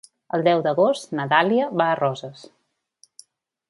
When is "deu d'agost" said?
0.47-1.13